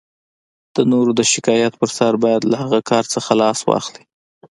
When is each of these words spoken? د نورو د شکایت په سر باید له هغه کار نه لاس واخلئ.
د 0.75 0.77
نورو 0.91 1.11
د 1.19 1.21
شکایت 1.31 1.73
په 1.77 1.87
سر 1.95 2.13
باید 2.23 2.41
له 2.51 2.55
هغه 2.63 2.79
کار 2.89 3.03
نه 3.13 3.33
لاس 3.41 3.59
واخلئ. 3.69 4.03